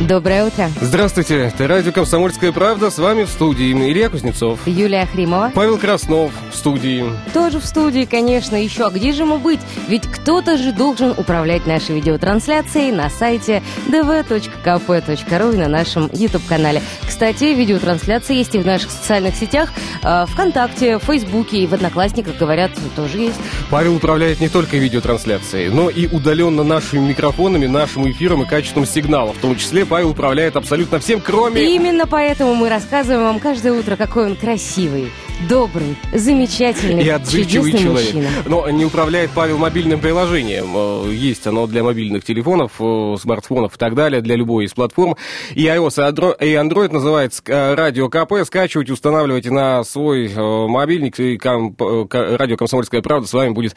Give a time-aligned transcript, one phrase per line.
[0.00, 0.70] Доброе утро.
[0.80, 2.88] Здравствуйте, это радио «Комсомольская правда».
[2.88, 4.60] С вами в студии Илья Кузнецов.
[4.64, 5.50] Юлия Хримова.
[5.52, 7.04] Павел Краснов в студии.
[7.34, 8.54] Тоже в студии, конечно.
[8.54, 9.58] Еще, а где же ему быть?
[9.88, 16.80] Ведь кто-то же должен управлять нашей видеотрансляцией на сайте dv.kp.ru и на нашем YouTube-канале.
[17.04, 19.72] Кстати, видеотрансляция есть и в наших социальных сетях.
[20.04, 23.40] э, ВКонтакте, в Фейсбуке и в Одноклассниках, говорят, тоже есть.
[23.68, 29.32] Павел управляет не только видеотрансляцией, но и удаленно нашими микрофонами, нашим эфиром и качеством сигнала.
[29.32, 31.62] В том числе Павел управляет абсолютно всем, кроме...
[31.62, 35.10] И именно поэтому мы рассказываем вам каждое утро, какой он красивый,
[35.48, 38.14] добрый, замечательный, и отзывчивый чудесный человек.
[38.14, 38.28] мужчина.
[38.46, 40.72] Но не управляет Павел мобильным приложением.
[40.74, 45.16] Э, Есть оно для мобильных телефонов, э, смартфонов и так далее, для любой из платформ.
[45.54, 48.34] И iOS, и Andro- и Android называется э, Радио КП.
[48.44, 50.28] Скачивайте, устанавливайте на свой
[50.68, 51.18] мобильник.
[51.20, 53.76] И Радио «Комсомольская правда» с вами будет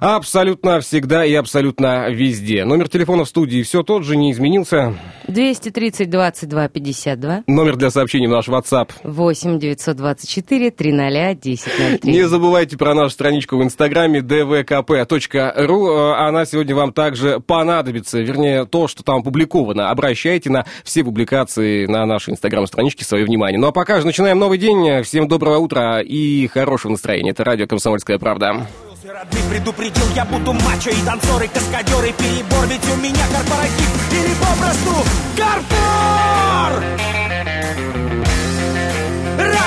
[0.00, 2.64] абсолютно всегда и абсолютно везде.
[2.64, 4.94] Номер телефона в студии все тот же, не изменился.
[5.28, 12.12] 230 22 52 Номер для сообщений в наш WhatsApp 8 924 300 1003.
[12.12, 16.12] Не забывайте про нашу страничку в инстаграме dvkp.ru.
[16.14, 19.90] Э, Она сегодня вам также понадобится, вернее, то, что там опубликовано.
[19.90, 23.58] Обращайте на все публикации на нашей инстаграм-страничке свое внимание.
[23.58, 25.02] Ну а пока же начинаем новый день.
[25.02, 27.30] Всем доброго утра и хорошего настроения.
[27.30, 28.66] Это радио «Комсомольская правда».
[29.02, 35.08] Родных предупредил, я буду мачо и танцоры, каскадеры, перебор, ведь у меня корпоратив или попросту
[35.36, 37.19] карпор!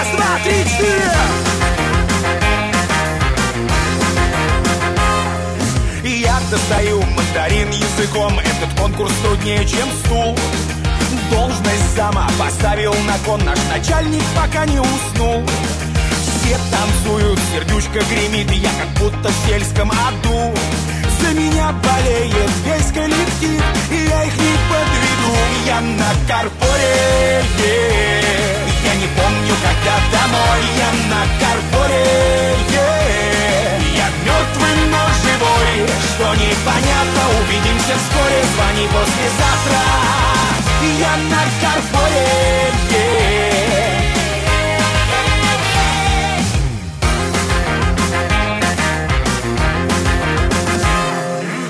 [0.03, 1.11] Раз, два, три, четыре!
[6.03, 10.38] Я достаю мандарин языком, этот конкурс труднее, чем стул.
[11.31, 15.45] Должность сама поставил на кон наш начальник, пока не уснул.
[16.41, 20.53] Все танцуют, сердючка гремит, я как будто в сельском аду.
[21.22, 25.38] За меня болеет весь коллектив, и я их не подведу.
[25.66, 28.42] Я на карпоре, е.
[28.93, 30.61] Я не помню, когда домой.
[30.77, 32.05] Я на карпоре,
[32.69, 32.87] е.
[33.95, 35.87] я мертвый, но живой.
[36.09, 39.83] Что непонятно, увидимся вскоре, звони послезавтра.
[40.99, 42.27] Я на карпоре,
[42.91, 43.03] е.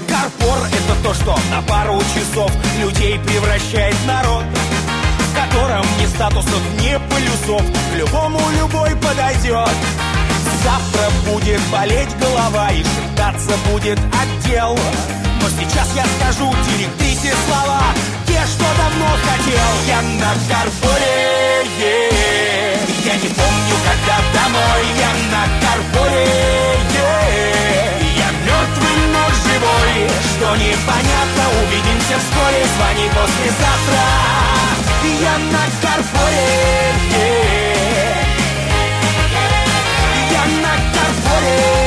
[0.09, 2.51] Карпор— это то, что на пару часов
[2.81, 4.43] людей превращает народ,
[5.19, 6.97] в котором ни статусов, ни
[7.43, 7.61] полюсов,
[7.91, 9.69] к любому любой подойдет.
[10.63, 14.77] Завтра будет болеть голова и шептаться будет отдел.
[15.41, 17.81] Но сейчас я скажу директрисе слова,
[18.25, 19.69] те, что давно хотел.
[19.87, 22.09] Я на карпоре, е.
[23.05, 24.83] я не помню, когда домой.
[24.97, 26.25] Я на карпоре,
[26.93, 27.09] е.
[28.17, 30.09] я мертвый, но живой.
[30.31, 32.65] Что непонятно, увидимся вскоре.
[32.77, 34.52] Звони послезавтра.
[35.03, 36.47] Я на карпоре,
[37.11, 37.43] е.
[40.31, 41.83] я на карпоре.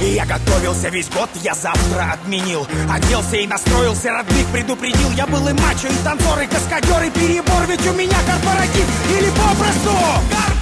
[0.00, 5.52] Я готовился весь год, я завтра отменил Оделся и настроился, родных предупредил Я был и
[5.52, 9.96] мачо, и танцор, и каскадер, и перебор Ведь у меня корпоратив, или попросту
[10.30, 10.53] Раз,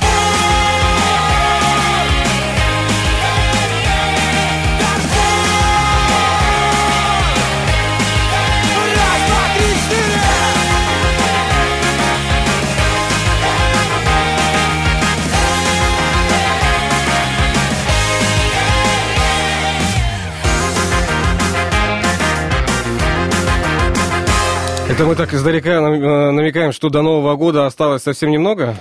[24.93, 28.77] Это мы так издалека э, намекаем, что до Нового года осталось совсем немного.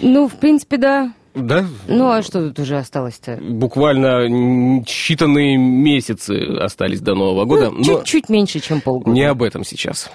[0.00, 1.12] Ну, в принципе, да.
[1.34, 1.66] Да?
[1.86, 3.38] Ну, а что тут уже осталось-то?
[3.42, 4.26] Буквально
[4.86, 7.70] считанные месяцы остались до Нового года.
[7.70, 9.10] Ну, но чуть-чуть меньше, чем полгода.
[9.10, 10.10] не об этом сейчас.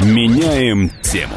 [0.00, 1.36] Меняем тему.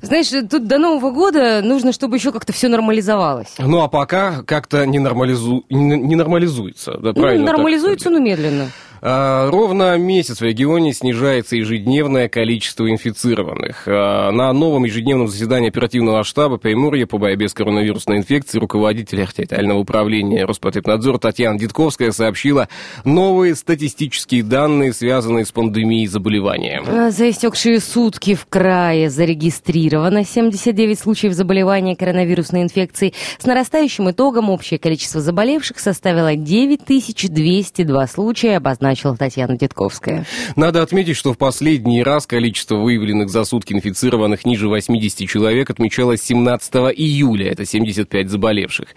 [0.00, 3.54] Знаешь, тут до Нового года нужно, чтобы еще как-то все нормализовалось.
[3.58, 5.62] Ну а пока как-то не, нормализу...
[5.68, 6.92] не нормализуется.
[6.92, 8.70] Да, Ну, правильно так нормализуется, но медленно.
[9.08, 13.84] А, ровно месяц в регионе снижается ежедневное количество инфицированных.
[13.86, 19.78] А, на новом ежедневном заседании оперативного штаба Приморья по борьбе с коронавирусной инфекцией руководитель территориального
[19.78, 22.68] управления Роспотребнадзора Татьяна Дитковская сообщила
[23.04, 26.82] новые статистические данные, связанные с пандемией заболевания.
[27.12, 33.14] За истекшие сутки в крае зарегистрировано 79 случаев заболевания коронавирусной инфекцией.
[33.38, 40.24] С нарастающим итогом общее количество заболевших составило 9202 случая, обозначено начала Татьяна Дедковская.
[40.56, 46.22] Надо отметить, что в последний раз количество выявленных за сутки инфицированных ниже 80 человек отмечалось
[46.22, 47.52] 17 июля.
[47.52, 48.88] Это 75 заболевших.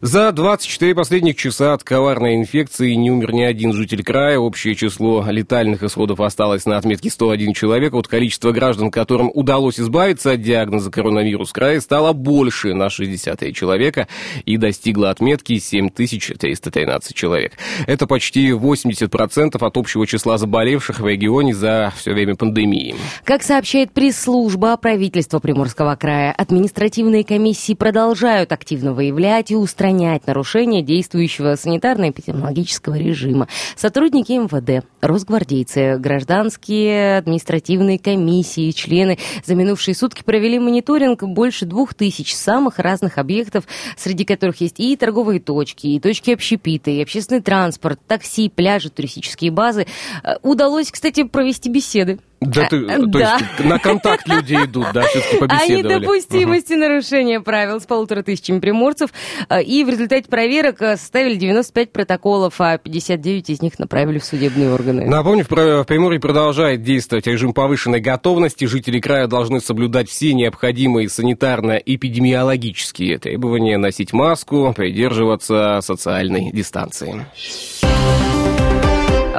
[0.00, 4.38] За 24 последних часа от коварной инфекции не умер ни один житель края.
[4.38, 7.92] Общее число летальных исходов осталось на отметке 101 человек.
[7.92, 14.08] Вот количество граждан, которым удалось избавиться от диагноза коронавирус края, стало больше на 60 человека
[14.46, 17.52] и достигло отметки 7313 человек.
[17.86, 22.94] Это почти 80% от общего числа заболевших в регионе за все время пандемии.
[23.24, 31.54] Как сообщает пресс-служба правительства Приморского края, административные комиссии продолжают активно выявлять и устранять нарушения действующего
[31.54, 33.48] санитарно-эпидемиологического режима.
[33.76, 42.34] Сотрудники МВД, росгвардейцы, гражданские административные комиссии, члены за минувшие сутки провели мониторинг больше двух тысяч
[42.34, 43.64] самых разных объектов,
[43.96, 49.13] среди которых есть и торговые точки, и точки общепита, и общественный транспорт, такси, пляжи, туристические
[49.50, 49.86] базы.
[50.22, 53.38] Э, удалось, кстати, провести беседы да, ты, то да.
[53.38, 55.72] есть на контакт люди идут, да, все-таки побеседовали.
[55.72, 56.80] О недопустимости угу.
[56.80, 59.10] нарушения правил с полутора тысячами приморцев.
[59.48, 64.24] Э, и в результате проверок э, составили 95 протоколов, а 59 из них направили в
[64.24, 65.06] судебные органы.
[65.06, 68.64] Напомню, в Приморье продолжает действовать режим повышенной готовности.
[68.66, 77.26] Жители края должны соблюдать все необходимые санитарно-эпидемиологические требования, носить маску, придерживаться социальной дистанции.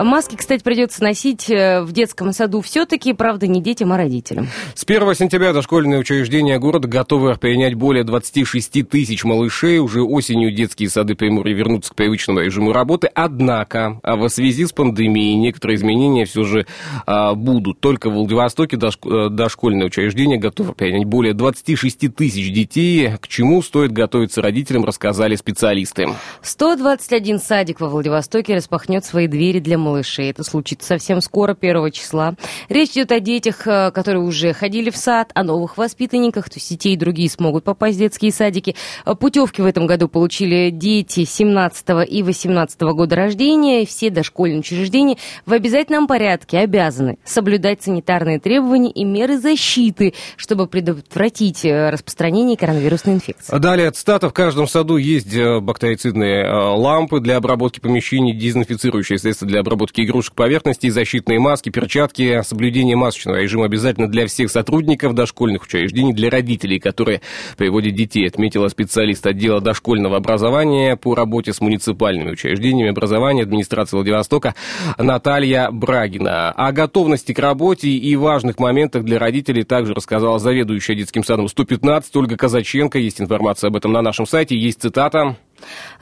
[0.03, 4.47] Маски, кстати, придется носить э, в детском саду все-таки, правда, не детям, а родителям.
[4.73, 9.79] С 1 сентября дошкольные учреждения города готовы принять более 26 тысяч малышей.
[9.79, 13.09] Уже осенью детские сады Приморья вернутся к привычному режиму работы.
[13.13, 16.65] Однако, а в связи с пандемией некоторые изменения все же
[17.05, 17.79] а, будут.
[17.79, 23.11] Только в Владивостоке э, дошкольные учреждения готовы принять более 26 тысяч детей.
[23.21, 26.07] К чему стоит готовиться родителям, рассказали специалисты.
[26.41, 30.29] 121 садик во Владивостоке распахнет свои двери для малышей.
[30.29, 32.35] Это случится совсем скоро, 1 числа.
[32.69, 36.69] Речь идет о детях, э, которые уже ходили в сад, о новых воспитанниках, то есть
[36.69, 38.75] детей и другие смогут попасть в детские садики.
[39.05, 43.85] Э, путевки в этом году получили дети 17 и 18 года рождения.
[43.85, 51.63] Все дошкольные учреждения в обязательном порядке обязаны соблюдать санитарные требования и меры защиты, чтобы предотвратить
[51.63, 53.57] э, распространение коронавирусной инфекции.
[53.57, 59.59] Далее от стата в каждом саду есть бактерицидные лампы для обработки помещений, дезинфицирующие средства для
[59.59, 65.63] обработки обработки игрушек поверхностей, защитные маски, перчатки, соблюдение масочного режима обязательно для всех сотрудников дошкольных
[65.63, 67.21] учреждений, для родителей, которые
[67.57, 74.55] приводят детей, отметила специалист отдела дошкольного образования по работе с муниципальными учреждениями образования администрации Владивостока
[74.97, 76.51] Наталья Брагина.
[76.51, 82.15] О готовности к работе и важных моментах для родителей также рассказала заведующая детским садом 115
[82.15, 82.97] Ольга Казаченко.
[82.97, 85.35] Есть информация об этом на нашем сайте, есть цитата.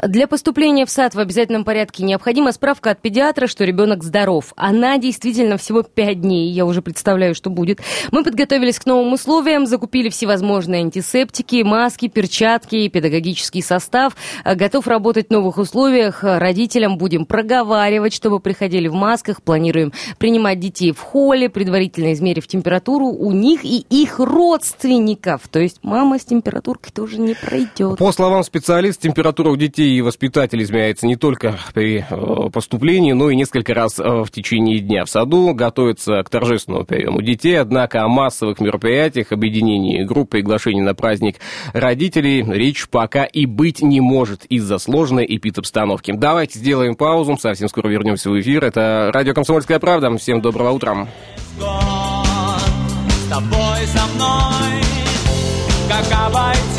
[0.01, 4.53] Для поступления в сад в обязательном порядке необходима справка от педиатра, что ребенок здоров.
[4.55, 7.79] Она действительно всего 5 дней, я уже представляю, что будет.
[8.11, 14.15] Мы подготовились к новым условиям, закупили всевозможные антисептики, маски, перчатки, педагогический состав.
[14.43, 16.23] Готов работать в новых условиях.
[16.23, 19.41] Родителям будем проговаривать, чтобы приходили в масках.
[19.41, 25.47] Планируем принимать детей в холле, предварительно измерив температуру у них и их родственников.
[25.49, 27.97] То есть мама с температуркой тоже не пройдет.
[27.97, 33.29] По словам специалиста, температура у детей и воспитателей измеряется не только при э, поступлении, но
[33.29, 35.05] и несколько раз э, в течение дня.
[35.05, 40.95] В саду готовится к торжественному приему детей, однако о массовых мероприятиях, объединении групп, приглашении на
[40.95, 41.37] праздник
[41.73, 46.11] родителей речь пока и быть не может из-за сложной эпидобстановки.
[46.11, 48.65] Давайте сделаем паузу, совсем скоро вернемся в эфир.
[48.65, 50.15] Это радио «Комсомольская правда».
[50.17, 51.07] Всем доброго утра.
[51.57, 54.81] С тобой, со мной,
[55.87, 56.72] как обойти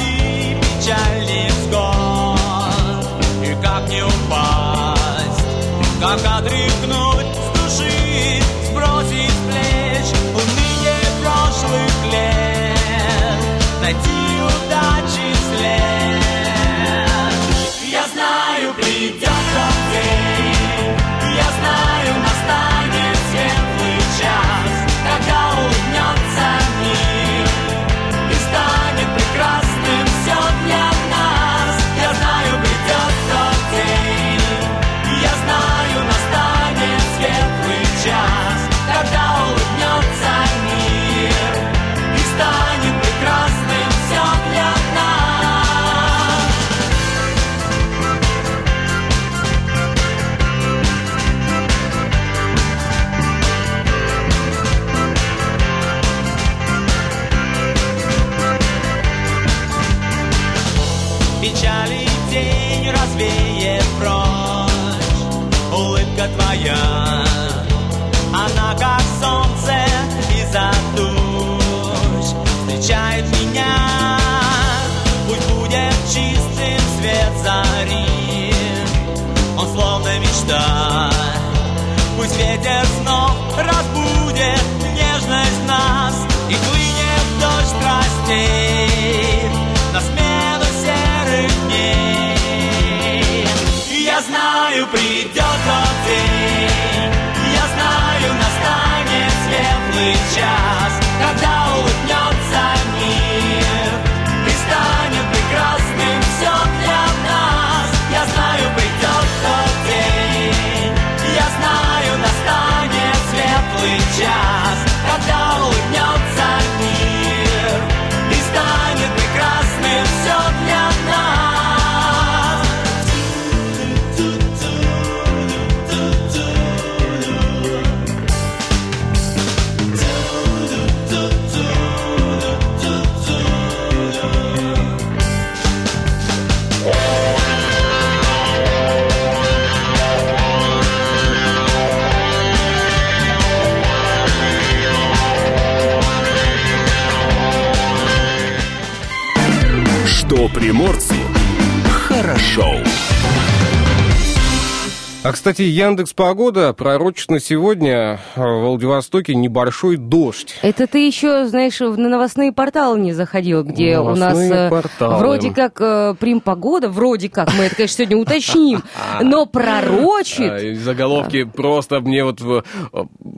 [155.44, 160.56] кстати, Яндекс Погода пророчит на сегодня э, в Владивостоке небольшой дождь.
[160.62, 164.70] Это ты еще, знаешь, в- на новостные порталы не заходил, где у нас Новостные э,
[164.70, 165.18] порталы.
[165.18, 168.82] вроде как э, прим-погода, вроде как, мы это, конечно, сегодня уточним,
[169.20, 170.50] но пророчит.
[170.50, 172.40] А, заголовки просто мне вот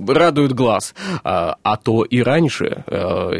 [0.06, 0.94] радуют глаз.
[1.24, 2.84] А, а то и раньше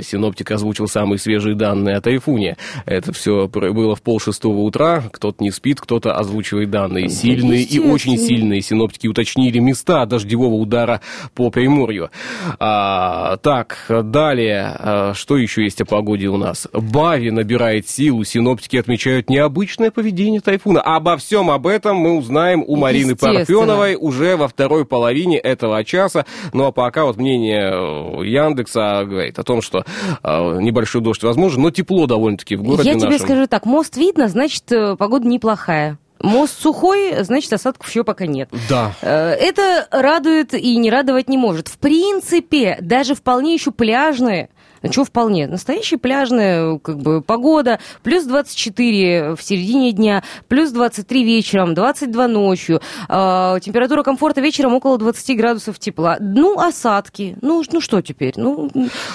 [0.03, 2.57] синоптик озвучил самые свежие данные о тайфуне.
[2.85, 5.05] Это все было в полшестого утра.
[5.13, 7.09] Кто-то не спит, кто-то озвучивает данные.
[7.11, 8.56] Сильные и очень естественно.
[8.57, 11.01] Сильные синоптики уточнили места дождевого удара
[11.35, 12.11] по Приморью.
[12.59, 16.69] А, так, далее, а, что еще есть о погоде у нас?
[16.73, 20.81] Бави набирает силу, синоптики отмечают необычное поведение тайфуна.
[20.83, 23.17] Обо всем об этом мы узнаем у Марины.
[23.17, 26.27] Парфеновой уже во второй половине этого часа.
[26.53, 29.85] Ну а пока вот мнение э, Яндекса говорит о том, что
[30.23, 33.27] э, небольшой дождь возможен, но тепло довольно-таки в городе Я тебе нашем.
[33.27, 35.99] скажу так, мост видно, значит, э, погода неплохая.
[36.21, 38.49] Мост сухой, значит, осадков еще пока нет.
[38.69, 38.95] Да.
[39.03, 41.69] Э, Это радует и не радовать не может.
[41.69, 44.49] В принципе, даже вполне еще пляжные,
[44.83, 51.25] ну, что вполне, настоящая пляжная как бы, погода, плюс 24 в середине дня, плюс 23
[51.25, 56.17] вечером, 22 ночью, э, температура комфорта вечером около 20 градусов тепла.
[56.21, 58.35] Ну, осадки, ну, ну что теперь?
[58.37, 58.71] Ну,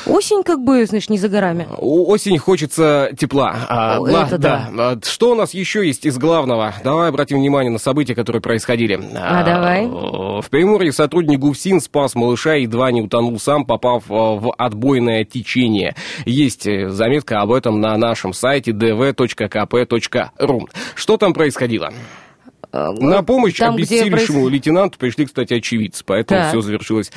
[0.06, 1.68] осень как бы, знаешь, не за горами.
[1.78, 3.56] Осень хочется тепла.
[3.70, 4.70] А, О, гла- это да.
[4.78, 6.74] А, Что у нас еще есть из главного?
[6.84, 9.00] Давай обратим внимание на события, которые происходили.
[9.16, 9.88] А, давай.
[9.88, 15.51] В Приморье сотрудник ГУФСИН спас малыша, едва не утонул сам, попав а, в отбойное течение.
[16.26, 20.62] Есть э, заметка об этом на нашем сайте dv.kp.ru.
[20.96, 21.92] Что там происходило?
[22.72, 26.50] На помощь Там, где обессилевшему лейтенанту пришли, кстати, очевидцы, поэтому Так.
[26.50, 27.12] все завершилось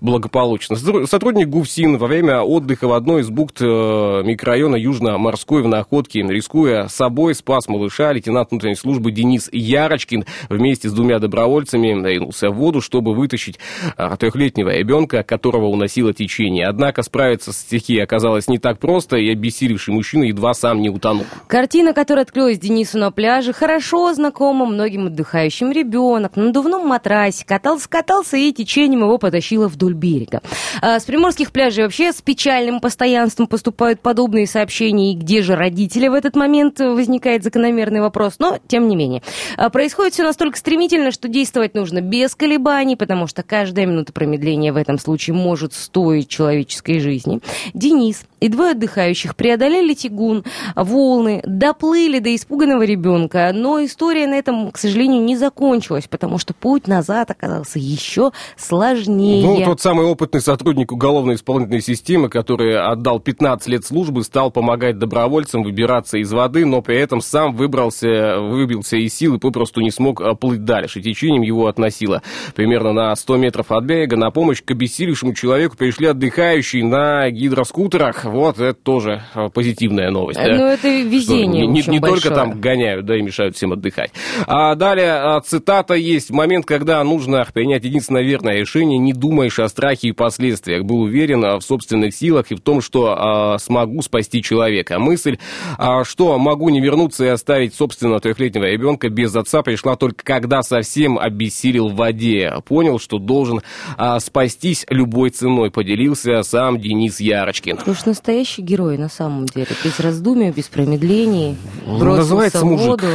[0.00, 0.76] благополучно.
[0.76, 6.20] Сотруд- Сотрудник ГУФСИН во время отдыха в одной из бухт э, микрорайона Южно-Морской в Находке,
[6.22, 8.12] рискуя собой, спас малыша.
[8.12, 13.58] Лейтенант внутренней службы Денис Ярочкин вместе с двумя добровольцами ринулся в воду, чтобы вытащить
[13.96, 16.66] а, трехлетнего ребенка, которого уносило течение.
[16.66, 21.24] Однако справиться с стихией оказалось не так просто, и обессилевший мужчина едва сам не утонул.
[21.46, 25.72] Картина, которая открылась Денису на пляже, хорошо знакома многим отдыхающим.
[25.72, 30.40] Ребенок на надувном матрасе катался-катался и течением его потащило вдоль берега.
[30.80, 35.12] А с приморских пляжей вообще с печальным постоянством поступают подобные сообщения.
[35.12, 38.34] И где же родители в этот момент возникает закономерный вопрос.
[38.38, 39.22] Но, тем не менее.
[39.56, 44.72] А Происходит все настолько стремительно, что действовать нужно без колебаний, потому что каждая минута промедления
[44.72, 47.40] в этом случае может стоить человеческой жизни.
[47.72, 50.44] Денис и двое отдыхающих преодолели тягун,
[50.74, 53.50] волны, доплыли до испуганного ребенка.
[53.54, 59.46] Но история на этом, к сожалению, не закончилась, потому что путь назад оказался еще сложнее.
[59.46, 65.62] Ну, тот самый опытный сотрудник уголовно-исполнительной системы, который отдал 15 лет службы, стал помогать добровольцам
[65.62, 70.20] выбираться из воды, но при этом сам выбрался, выбился из сил и попросту не смог
[70.20, 71.02] а, плыть дальше.
[71.02, 72.22] Течением его относило
[72.54, 74.16] примерно на 100 метров от берега.
[74.16, 78.24] На помощь к обессилевшему человеку пришли отдыхающие на гидроскутерах.
[78.30, 80.38] Вот, это тоже а, позитивная новость.
[80.38, 80.56] да.
[80.56, 84.12] Ну, это везение, Что, не, не- только там гоняют, да, и мешают всем отдыхать.
[84.46, 86.30] А далее а, цитата есть.
[86.30, 90.84] Момент, когда нужно принять единственное верное решение, не думаешь о страхе и последствиях.
[90.84, 94.98] Был уверен а, в собственных силах и в том, что а, смогу спасти человека.
[94.98, 95.38] Мысль,
[95.78, 100.62] а, что могу не вернуться и оставить собственного трехлетнего ребенка без отца, пришла только когда
[100.62, 102.52] совсем обессилел в воде.
[102.66, 103.60] Понял, что должен
[103.96, 105.70] а, спастись любой ценой.
[105.70, 107.78] Поделился сам Денис Ярочкин.
[107.84, 109.68] Слушай, настоящий герой на самом деле.
[109.82, 111.56] Без раздумий, без промедлений.
[111.86, 112.86] Ну, называется мужик.
[112.86, 113.06] воду.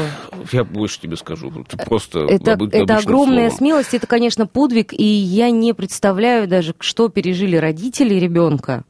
[0.52, 1.52] Я больше тебе скажу.
[1.68, 3.58] Это просто Это, это огромная словом.
[3.58, 8.84] смелость, это, конечно, подвиг, и я не представляю даже, что пережили родители ребенка.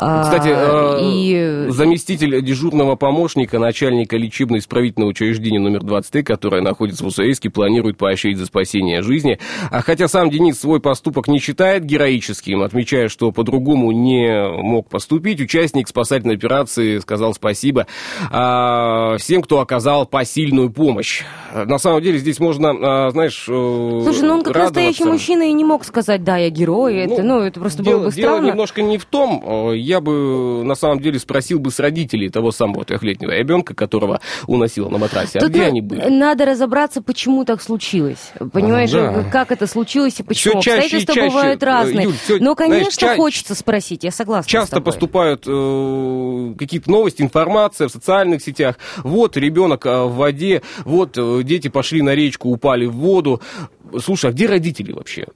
[0.00, 7.08] А, Кстати, э, и заместитель дежурного помощника начальника лечебно-исправительного учреждения номер 23, которое находится в
[7.08, 9.40] Уссурийске, планирует поощрить за спасение жизни.
[9.72, 15.40] А хотя сам Денис свой поступок не считает героическим, отмечая, что по-другому не мог поступить,
[15.40, 17.86] участник спасательной операции сказал спасибо
[18.30, 21.22] а, всем, кто оказал посильную помощь.
[21.52, 24.80] На самом деле здесь можно, а, знаешь, э, Слушай, ну он как радоваться.
[24.80, 28.08] настоящий мужчина и не мог сказать, да, я герой, это, ну, это просто дело, было
[28.10, 28.46] бы дело странно.
[28.48, 29.42] немножко не в том.
[29.88, 34.90] Я бы на самом деле спросил бы с родителей того самого трехлетнего ребенка, которого уносила
[34.90, 35.38] на матрасе.
[35.38, 36.10] А Тут где они были?
[36.10, 38.32] надо разобраться, почему так случилось.
[38.52, 39.24] Понимаешь, да.
[39.32, 40.60] как это случилось и почему.
[40.60, 42.04] чаще и Обстоятельства чаще, бывают э, разные.
[42.04, 47.22] Юль, всё, Но, знаешь, конечно, ча- хочется спросить, я согласна Часто поступают э, какие-то новости,
[47.22, 48.76] информация в социальных сетях.
[48.98, 53.40] Вот ребенок э, в воде, вот э, дети пошли на речку, упали в воду.
[54.00, 55.28] Слушай, а где родители вообще?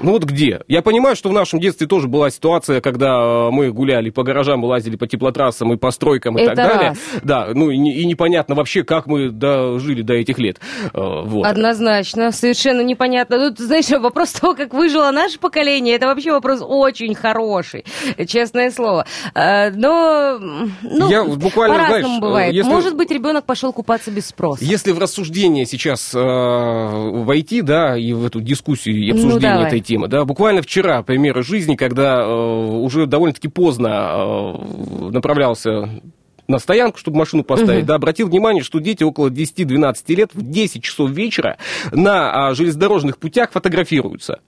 [0.00, 0.60] Ну вот где?
[0.68, 4.62] Я понимаю, что в нашем детстве тоже была ситуация, когда э, мы гуляли по гаражам,
[4.64, 6.88] лазили по теплотрассам и по стройкам и Это так далее.
[6.90, 6.98] раз.
[7.22, 10.58] Да, ну и, и непонятно вообще, как мы дожили до этих лет.
[10.92, 11.46] Э, Вот.
[11.46, 13.48] Однозначно, совершенно непонятно.
[13.50, 17.84] Тут, знаешь, вопрос того, как выжило наше поколение, это вообще вопрос очень хороший,
[18.28, 19.06] честное слово.
[19.34, 20.38] Э, Но,
[20.82, 22.54] ну, Я буквально, по-разному знаешь, бывает.
[22.54, 24.62] если- Может быть, ребенок пошел купаться без спроса.
[24.64, 29.66] Если в рассуждение сейчас э, войти, да, и в эту дискуссию и Ну, обсуждение давай.
[29.68, 36.02] этой темы, да, буквально вчера примеры жизни, когда э, уже довольно-таки поздно э, направлялся
[36.48, 40.82] на стоянку, чтобы машину поставить, да, обратил внимание, что дети около 10-12 лет в 10
[40.82, 41.56] часов вечера
[41.92, 44.40] на а, железнодорожных путях фотографируются.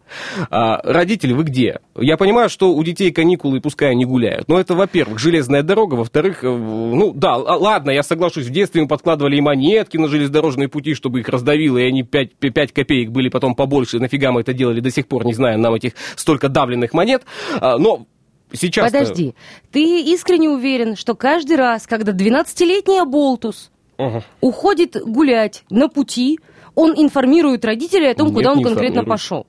[0.50, 1.80] А, родители, вы где?
[1.96, 6.44] Я понимаю, что у детей каникулы, пускай они гуляют, но это, во-первых, железная дорога, во-вторых,
[6.44, 10.68] э, ну да, л- ладно, я соглашусь, в детстве мы подкладывали и монетки на железнодорожные
[10.68, 14.52] пути, чтобы их раздавило, и они 5, 5 копеек были потом побольше, нафига мы это
[14.52, 17.22] делали, до сих пор не знаю, нам этих столько давленных монет,
[17.61, 18.06] А, но
[18.52, 18.92] сейчас...
[18.92, 19.34] Подожди,
[19.70, 23.70] ты искренне уверен, что каждый раз, когда 12-летний оболтус
[24.40, 26.38] уходит гулять на пути,
[26.74, 29.46] он информирует родителей о том, Нет, куда он конкретно пошел.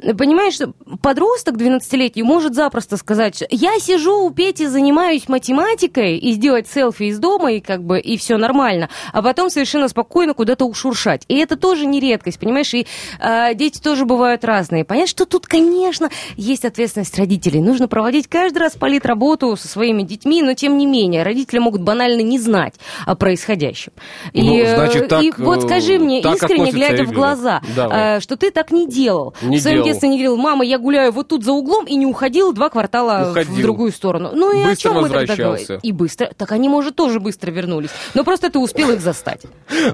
[0.00, 0.58] Понимаешь,
[1.02, 7.18] подросток 12-летний может запросто сказать, я сижу у Пети, занимаюсь математикой, и сделать селфи из
[7.18, 11.24] дома, и как бы, и все нормально, а потом совершенно спокойно куда-то ушуршать.
[11.28, 12.86] И это тоже не редкость, понимаешь, и
[13.20, 14.84] а, дети тоже бывают разные.
[14.84, 17.60] Понятно, что тут, конечно, есть ответственность родителей.
[17.60, 22.20] Нужно проводить каждый раз политработу со своими детьми, но тем не менее, родители могут банально
[22.20, 22.74] не знать
[23.06, 23.92] о происходящем.
[24.32, 28.20] И, Ну, э, значит, так, и вот скажи э, мне, искренне глядя в глаза, э,
[28.20, 29.34] что ты так не делал.
[29.42, 29.86] Не в своем делал.
[29.88, 33.26] детстве не говорил, мама, я гуляю вот тут за углом и не уходил два квартала
[33.26, 33.56] в Уходил.
[33.62, 34.30] другую сторону.
[34.34, 35.78] Ну и Быстро о чем мы тогда говорим?
[35.82, 36.30] И быстро.
[36.36, 37.90] Так они, может, тоже быстро вернулись.
[38.14, 39.42] Но просто ты успел их застать.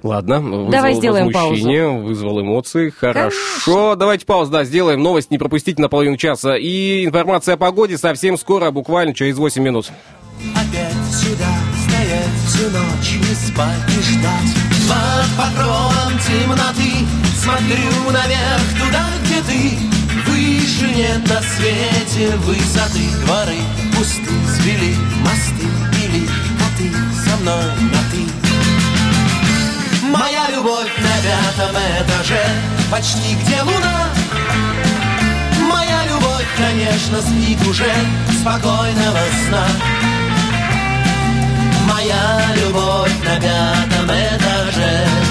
[0.02, 2.90] Ладно, вызвал Давай сделаем возмущение, вызвал эмоции.
[2.90, 5.02] Хорошо, давайте паузу, да, сделаем.
[5.02, 6.56] Новость не пропустите на половину часа.
[6.56, 9.90] И информация о погоде совсем скоро, буквально через 8 минут.
[10.54, 11.48] Опять сюда
[11.86, 14.56] стоять всю ночь Не спать и ждать
[14.88, 19.78] Под покровом темноты Смотрю наверх туда, где ты
[20.26, 23.08] Выше нет на свете высоты.
[23.24, 23.58] Дворы
[23.96, 25.68] пусты, свели мосты
[26.02, 26.26] Или
[26.58, 26.90] коты
[27.24, 28.22] со мной на ты
[30.06, 32.44] Моя любовь на пятом этаже
[32.90, 34.08] Почти где луна.
[35.68, 37.92] Моя любовь, конечно, спит уже
[38.40, 39.66] Спокойного сна.
[41.86, 45.29] Моя любовь на пятом этаже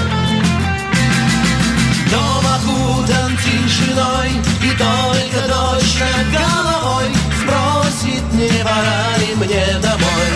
[2.89, 4.31] окутан тишиной
[4.63, 7.09] И только дождь над головой
[7.41, 10.31] Спросит, не пора ли мне домой.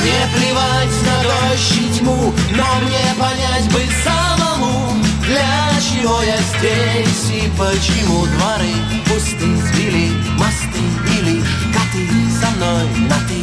[0.00, 7.30] Мне плевать на дождь и тьму Но мне понять бы самому Для чего я здесь
[7.30, 8.74] и почему дворы
[9.06, 10.84] пусты Свели мосты
[11.18, 12.04] или коты
[12.40, 13.40] со мной на ты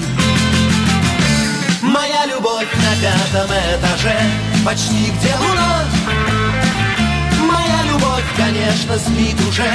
[1.82, 4.20] Моя любовь на пятом этаже
[4.64, 6.01] Почти где луна
[8.62, 9.70] конечно, спит уже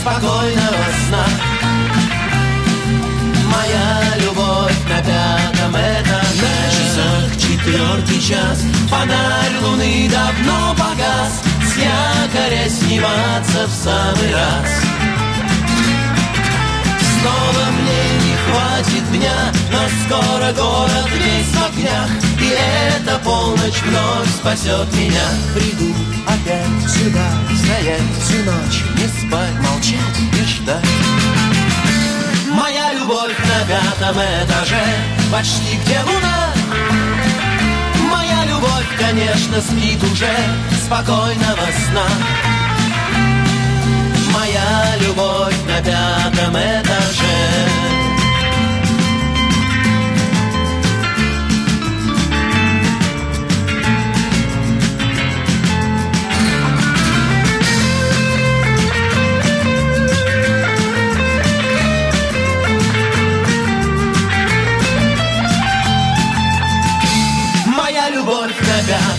[0.00, 1.26] спокойного сна.
[3.46, 6.42] Моя любовь на пятом этаже.
[6.42, 11.42] На часах четвертый час, фонарь луны давно погас.
[11.64, 14.91] С якоря сниматься в самый раз.
[17.22, 24.28] Снова мне не хватит дня, но скоро город весь в огнях И эта полночь вновь
[24.28, 25.22] спасет меня.
[25.54, 25.94] Приду
[26.26, 30.84] опять сюда, стоять всю ночь Не спать, молчать и ждать.
[32.50, 34.84] Моя любовь на пятом этаже,
[35.30, 36.52] почти где луна.
[38.10, 40.34] Моя любовь, конечно, спит уже
[40.84, 42.51] спокойного сна
[44.52, 47.72] Моя любовь на пятом этаже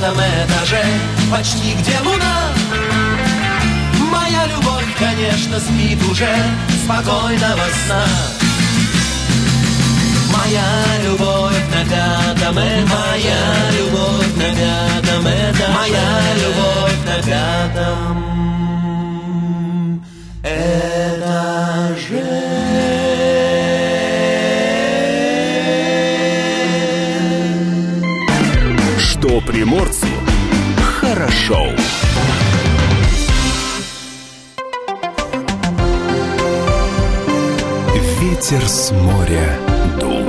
[0.04, 0.84] пятом этаже,
[1.32, 2.63] почти где луна.
[5.34, 6.30] Конечно, спит уже
[6.84, 8.06] спокойного сна.
[10.32, 10.70] Моя
[11.04, 13.42] любовь на пятом этаже, моя
[13.72, 18.34] любовь на пятом этаже, моя любовь на пятом
[20.44, 21.13] Что
[38.54, 39.58] Ветер с моря
[40.00, 40.22] дул.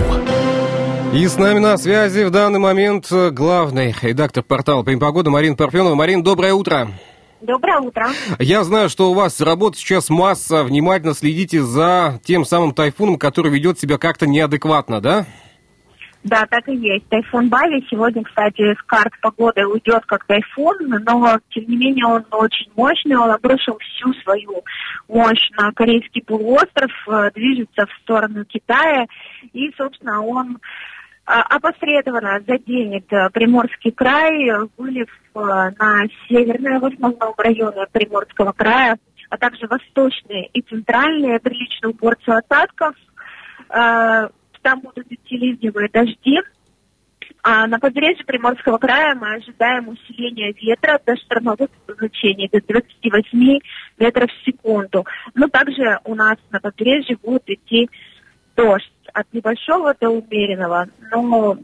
[1.13, 5.95] И с нами на связи в данный момент главный редактор портала «Погода» Марина Парфенова.
[5.95, 6.89] Марин, доброе утро.
[7.43, 8.09] Доброе утро.
[8.39, 10.65] Я знаю, что у вас работа сейчас масса.
[10.65, 15.19] Внимательно следите за тем самым тайфуном, который ведет себя как-то неадекватно, да?
[15.21, 15.27] Да,
[16.29, 17.07] так и есть.
[17.09, 22.25] Тайфун Бави сегодня, кстати, с карт погоды уйдет как тайфун, но, тем не менее, он
[22.31, 24.63] очень мощный, он обрушил всю свою
[25.09, 29.07] мощь на Корейский полуостров, э, движется в сторону Китая,
[29.53, 30.59] и, собственно, он э,
[31.27, 38.97] опосредованно заденет э, Приморский край, вылив на северные, в основном районы Приморского края,
[39.29, 42.95] а также восточные и центральные, приличную порцию осадков,
[44.65, 46.39] там будут идти ливневые дожди.
[47.43, 53.59] А на побережье Приморского края мы ожидаем усиления ветра до штормовых значений, до 28
[53.99, 55.05] метров в секунду.
[55.35, 57.91] Но также у нас на побережье будет идти
[58.57, 60.87] дождь от небольшого до умеренного.
[61.11, 61.59] Но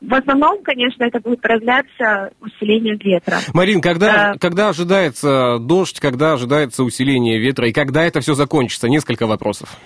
[0.00, 3.38] в основном, конечно, это будет проявляться усиление ветра.
[3.52, 8.88] Марин, когда, а, когда ожидается дождь, когда ожидается усиление ветра и когда это все закончится?
[8.88, 9.76] Несколько вопросов.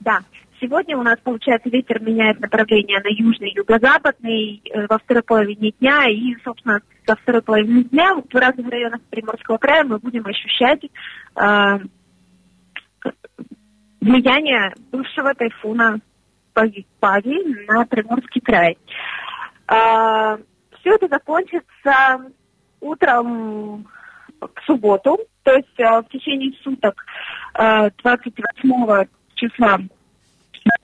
[0.00, 0.20] Да.
[0.64, 6.08] Сегодня у нас, получается, ветер меняет направление на южный, юго-западный э, во второй половине дня.
[6.08, 11.78] И, собственно, во второй половине дня в разных районах Приморского края мы будем ощущать э,
[14.00, 16.00] влияние бывшего тайфуна
[16.54, 16.86] Пави
[17.68, 18.78] на Приморский край.
[19.68, 20.38] Э,
[20.80, 22.32] все это закончится
[22.80, 23.86] утром
[24.40, 27.04] в субботу, то есть э, в течение суток
[27.52, 29.78] э, 28 числа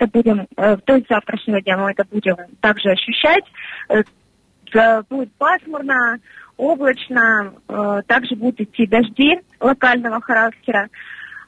[0.00, 3.44] это будем, э, то есть завтрашнего дня мы это будем также ощущать.
[3.88, 6.18] Э, будет пасмурно,
[6.56, 10.88] облачно, э, также будут идти дожди локального характера.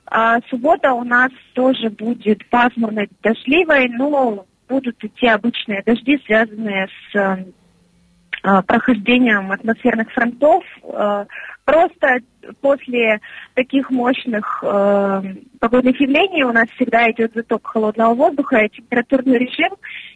[0.07, 7.47] А суббота у нас тоже будет пасмурной, дождливой, но будут идти обычные дожди, связанные с
[8.67, 10.65] прохождением атмосферных фронтов.
[11.65, 12.19] Просто
[12.61, 13.21] после
[13.55, 15.23] таких мощных э,
[15.61, 19.73] погодных явлений у нас всегда идет заток холодного воздуха, и температурный режим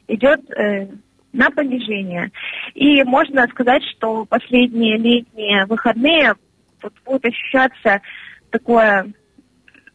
[0.09, 0.89] идет э,
[1.33, 2.33] на понижение.
[2.75, 6.35] И можно сказать, что последние летние выходные
[6.83, 8.01] вот, будет ощущаться
[8.51, 9.13] такое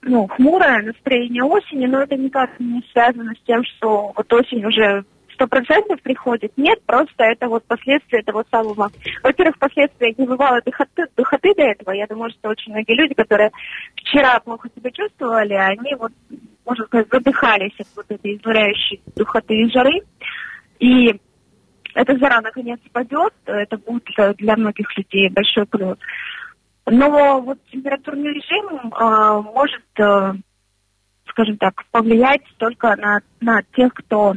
[0.04, 5.04] ну, хмурое настроение осени, но это никак не связано с тем, что вот осень уже
[5.42, 6.52] сто процентов приходит.
[6.56, 8.92] Нет, просто это вот последствия того самого.
[9.24, 11.92] Во-первых, последствия не бывало духоты, духоты до этого.
[11.92, 13.52] Я думаю, что очень многие люди, которые
[13.96, 16.12] вчера плохо себя чувствовали, они вот,
[16.66, 20.02] можно сказать, задыхались от вот этой изнуряющей духоты и жары.
[20.80, 21.20] И
[21.96, 24.06] эта жара наконец пойдет, это будет
[24.38, 25.98] для многих людей большой плюс.
[26.86, 30.34] Но вот температурный режим э, может, э,
[31.28, 34.36] скажем так, повлиять только на, на тех, кто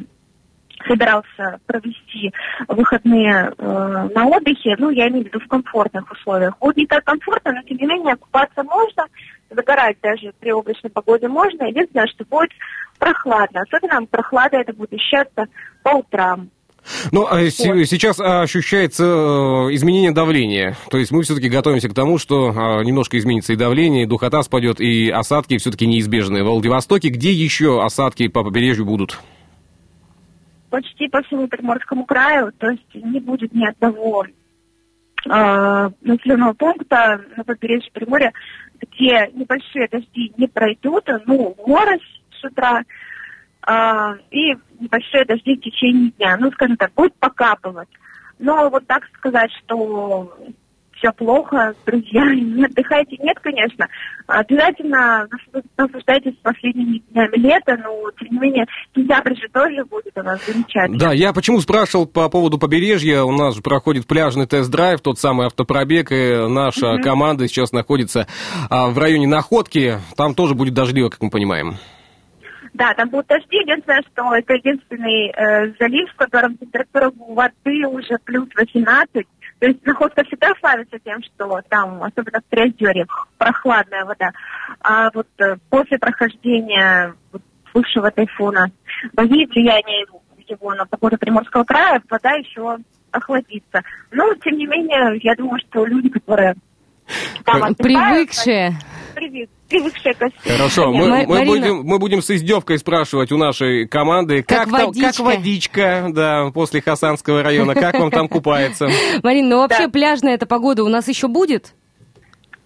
[0.86, 2.32] собирался провести
[2.68, 6.54] выходные э, на отдыхе, ну, я имею в виду в комфортных условиях.
[6.60, 9.04] Вот не так комфортно, но тем не менее купаться можно,
[9.50, 11.64] загорать даже при облачной погоде можно.
[11.64, 12.50] Единственное, что будет
[12.98, 13.62] прохладно.
[13.62, 15.46] Особенно прохлада это будет ощущаться
[15.82, 16.50] по утрам.
[17.12, 20.76] Ну, а сейчас ощущается э, изменение давления.
[20.90, 24.42] То есть мы все-таки готовимся к тому, что а, немножко изменится и давление, и духота
[24.42, 26.42] спадет, и осадки все-таки неизбежные.
[26.42, 29.18] В Владивостоке где еще осадки по побережью будут?
[30.74, 34.30] Почти по всему Приморскому краю, то есть не будет ни одного э,
[35.24, 38.32] населенного пункта на побережье Приморья,
[38.80, 42.02] где небольшие дожди не пройдут, ну, морось
[42.40, 42.82] с утра,
[43.68, 46.36] э, и небольшие дожди в течение дня.
[46.40, 47.88] Ну, скажем так, будет покапывать.
[48.40, 50.36] Но вот так сказать, что
[51.04, 53.16] все плохо, друзья, не отдыхайте.
[53.20, 53.86] Нет, конечно.
[54.26, 55.28] Обязательно
[55.76, 60.98] наслаждайтесь последними днями лета, но, тем не менее, сентябрь же тоже будет у нас замечательный.
[60.98, 63.22] Да, я почему спрашивал по поводу побережья.
[63.22, 67.02] У нас же проходит пляжный тест-драйв, тот самый автопробег, и наша угу.
[67.02, 68.26] команда сейчас находится
[68.70, 69.98] а, в районе Находки.
[70.16, 71.74] Там тоже будет дождливо, как мы понимаем.
[72.72, 73.56] Да, там будут дожди.
[73.56, 79.26] Единственное, что это единственный э, залив, в котором температура воды уже плюс 18.
[79.60, 83.06] То есть находка всегда славится тем, что там, особенно в Приозерье,
[83.38, 84.30] прохладная вода.
[84.80, 87.14] А вот э, после прохождения
[87.72, 88.70] бывшего тайфуна,
[89.14, 90.06] боги влияния
[90.46, 92.78] его на погоду Приморского края, вода еще
[93.10, 93.82] охладится.
[94.10, 96.54] Но, тем не менее, я думаю, что люди, которые
[97.44, 98.78] там Привыкшие.
[99.14, 101.44] Привык, привыкшие ко Хорошо, мы, мы, Марина...
[101.44, 105.06] будем, мы будем с издевкой спрашивать у нашей команды, как, как, водичка.
[105.06, 108.88] как водичка, да, после Хасанского района, как вам там купается?
[109.22, 111.74] Марина, ну вообще пляжная эта погода у нас еще будет?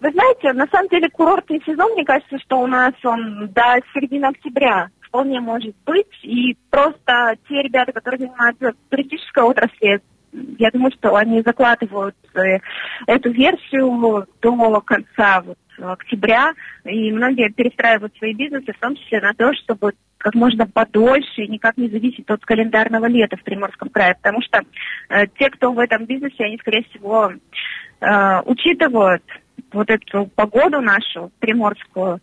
[0.00, 4.26] Вы знаете, на самом деле курортный сезон, мне кажется, что у нас он до середины
[4.26, 6.06] октября вполне может быть.
[6.22, 10.00] И просто те ребята, которые занимаются туристической отраслью,
[10.32, 12.58] я думаю, что они закладывают э,
[13.06, 16.52] эту версию до конца вот, октября,
[16.84, 21.48] и многие перестраивают свои бизнесы, в том числе на то, чтобы как можно подольше и
[21.48, 24.62] никак не зависеть от календарного лета в Приморском крае, потому что
[25.08, 27.32] э, те, кто в этом бизнесе, они, скорее всего,
[28.00, 29.22] э, учитывают
[29.72, 32.20] вот эту погоду нашу приморскую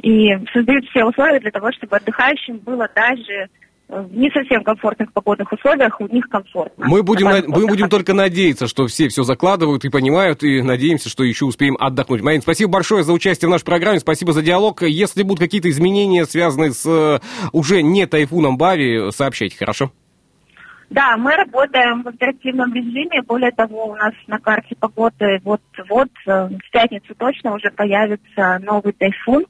[0.00, 3.48] и создают все условия для того, чтобы отдыхающим было даже
[3.88, 6.86] в не совсем комфортных погодных условиях у них комфортно.
[6.86, 11.08] Мы будем, на, мы будем только надеяться, что все все закладывают и понимают, и надеемся,
[11.08, 12.22] что еще успеем отдохнуть.
[12.22, 14.82] Марин, спасибо большое за участие в нашей программе, спасибо за диалог.
[14.82, 17.20] Если будут какие-то изменения, связанные с э,
[17.52, 19.90] уже не тайфуном Бари, сообщайте, хорошо?
[20.90, 23.22] Да, мы работаем в оперативном режиме.
[23.22, 28.92] Более того, у нас на карте погоды вот-вот э, в пятницу точно уже появится новый
[28.92, 29.44] тайфун.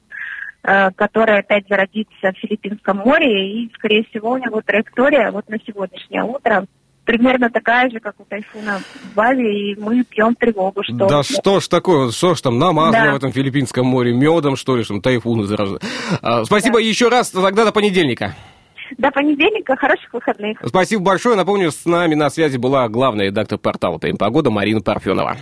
[0.61, 5.57] Э, который опять зародится в Филиппинском море, и, скорее всего, у него траектория вот на
[5.65, 6.65] сегодняшнее утро
[7.05, 11.07] примерно такая же, как у тайфуна в Бали, и мы пьем тревогу, что...
[11.07, 13.13] Да что ж такое, что ж там намазано да.
[13.13, 15.79] в этом Филиппинском море, медом, что ли, что тайфуны заражены.
[16.21, 16.81] А, спасибо да.
[16.81, 18.35] еще раз, тогда до понедельника.
[18.97, 20.59] До понедельника, хороших выходных.
[20.65, 21.37] Спасибо большое.
[21.37, 25.37] Напомню, с нами на связи была главная редактор портала «Прим Погода» Марина Парфенова.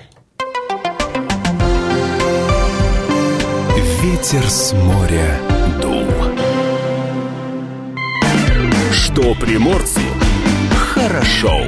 [3.78, 5.40] Ветер с моря
[5.80, 6.08] дул.
[8.92, 10.02] Что приморцу
[10.76, 11.62] хорошо.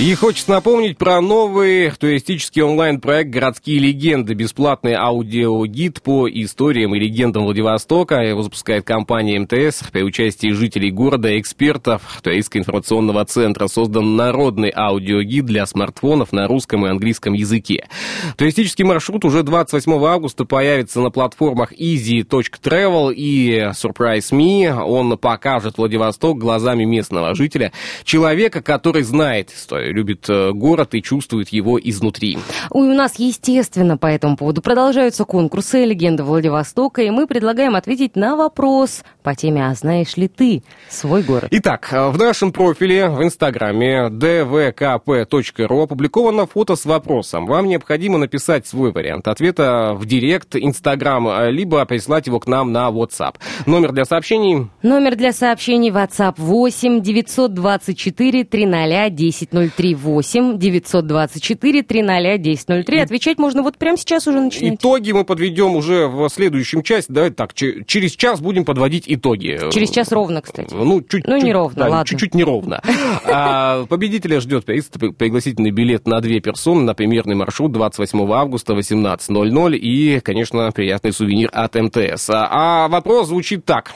[0.00, 4.34] И хочется напомнить про новый туристический онлайн-проект «Городские легенды».
[4.34, 8.20] Бесплатный аудиогид по историям и легендам Владивостока.
[8.20, 13.66] Его запускает компания МТС при участии жителей города экспертов Туристского информационного центра.
[13.66, 17.88] Создан народный аудиогид для смартфонов на русском и английском языке.
[18.36, 24.72] Туристический маршрут уже 28 августа появится на платформах easy.travel и Surprise Me.
[24.80, 27.72] Он покажет Владивосток глазами местного жителя,
[28.04, 32.38] человека, который знает историю любит э, город и чувствует его изнутри.
[32.70, 38.36] у нас, естественно, по этому поводу продолжаются конкурсы «Легенда Владивостока», и мы предлагаем ответить на
[38.36, 43.22] вопрос по теме «А знаешь ли ты свой город?» Итак, э, в нашем профиле в
[43.22, 47.46] Инстаграме dvkp.ru опубликовано фото с вопросом.
[47.46, 52.72] Вам необходимо написать свой вариант ответа в директ Инстаграм, э, либо прислать его к нам
[52.72, 53.34] на WhatsApp.
[53.66, 54.68] Номер для сообщений?
[54.82, 59.77] Номер для сообщений WhatsApp 8 924 300 1003.
[59.78, 62.98] 938 924 300 1003.
[62.98, 64.74] Отвечать можно вот прямо сейчас уже начинать.
[64.74, 67.12] Итоги мы подведем уже в следующем части.
[67.12, 69.60] Давайте так, через час будем подводить итоги.
[69.72, 70.74] Через час ровно, кстати.
[70.74, 72.04] Ну, чуть, ну не ровно, да, ладно.
[72.06, 72.82] Чуть-чуть неровно.
[73.30, 80.20] А, победителя ждет пригласительный билет на две персоны на примерный маршрут 28 августа 18.00 и,
[80.20, 82.30] конечно, приятный сувенир от МТС.
[82.30, 83.92] А, а вопрос звучит так.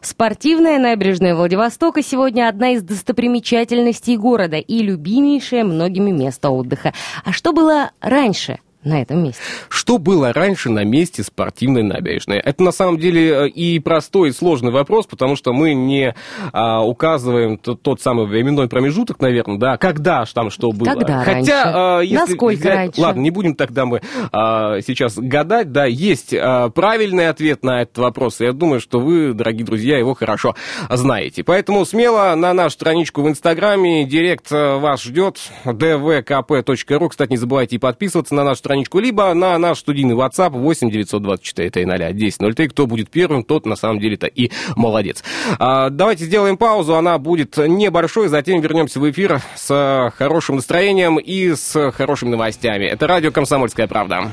[0.00, 6.92] Спортивная набережная Владивостока сегодня одна из достопримечательностей города и любимейшее многими место отдыха.
[7.24, 8.58] А что было раньше?
[8.86, 9.40] На этом месте.
[9.68, 12.38] Что было раньше на месте спортивной набережной?
[12.38, 16.14] Это на самом деле э, и простой, и сложный вопрос, потому что мы не
[16.52, 20.86] а, указываем тот, тот самый временной промежуток, наверное, да, когда там что было.
[20.90, 21.52] Когда Хотя, раньше?
[21.52, 23.00] а, если Насколько взять- раньше?
[23.00, 24.00] Ладно, не будем тогда мы
[24.32, 29.00] а, сейчас гадать, да, есть а, правильный ответ на этот вопрос, и я думаю, что
[29.00, 30.54] вы, дорогие друзья, его хорошо
[30.90, 31.42] знаете.
[31.42, 37.76] Поэтому смело на нашу страничку в Инстаграме, директ а, вас ждет, dvkp.ru, кстати, не забывайте
[37.76, 42.68] и подписываться на нашу страничку, либо на наш студийный WhatsApp 8 924 300 1003.
[42.68, 45.22] Кто будет первым, тот на самом деле-то и молодец.
[45.58, 51.54] А, давайте сделаем паузу, она будет небольшой, затем вернемся в эфир с хорошим настроением и
[51.54, 52.84] с хорошими новостями.
[52.84, 54.32] Это радио «Комсомольская правда».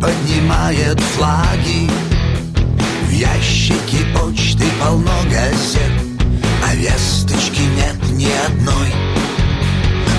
[0.00, 1.90] Поднимает флаги.
[3.06, 5.92] В ящике почты полно газет
[6.64, 8.92] А весточки нет ни одной.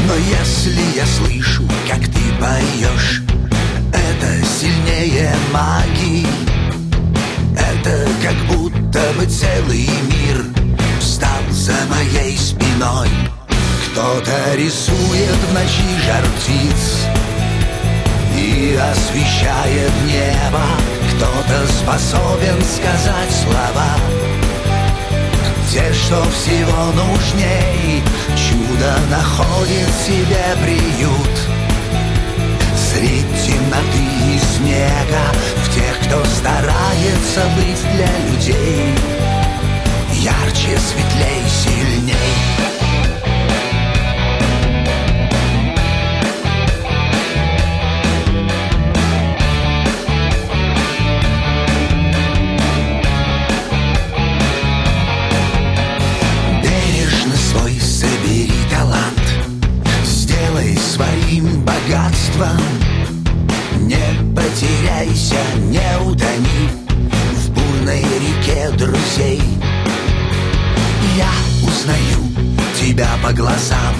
[0.07, 3.23] Но если я слышу, как ты поешь
[3.93, 6.27] Это сильнее магии.
[7.55, 10.45] Это как будто бы целый мир
[10.99, 13.09] Встал за моей спиной.
[13.91, 17.18] Кто-то рисует в ночи жар птиц
[18.59, 20.61] Освещает небо.
[21.15, 23.95] Кто-то способен сказать слова.
[25.71, 28.03] Те, что всего нужней
[28.35, 31.59] Чудо находит себе приют.
[32.75, 35.23] Средь темноты и снега
[35.63, 38.95] В тех, кто старается быть для людей
[40.11, 42.78] Ярче, светлей, сильней
[62.39, 62.59] богатством
[63.81, 66.69] Не потеряйся, не утони
[67.33, 69.41] В бурной реке друзей.
[71.17, 71.31] Я
[71.67, 72.19] узнаю
[72.79, 73.95] тебя по глазам.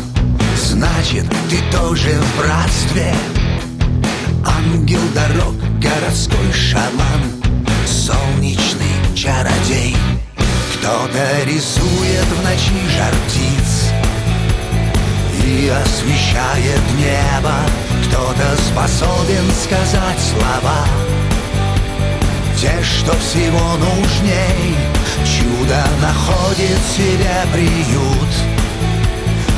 [0.57, 3.13] Значит, ты тоже в братстве.
[4.45, 7.21] Ангел дорог, городской шаман
[7.85, 9.95] Солнечный чародей.
[10.75, 13.91] Кто-то рисует в ночи жар птиц
[15.43, 17.59] И освещает небо
[18.09, 20.85] Кто-то способен сказать слова?
[22.57, 24.75] Те, что всего нужней
[25.23, 28.33] Чудо находит себе приют.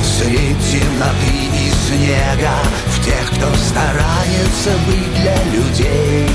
[0.04, 2.54] Средь темноты и снега
[2.88, 6.30] В тех, кто старается быть для людей.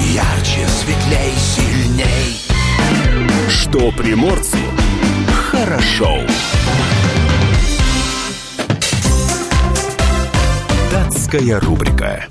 [0.00, 2.40] Ярче, светлей, сильней.
[3.48, 4.58] Что приморцу
[5.50, 6.20] хорошо.
[10.90, 12.26] Датская рубрика.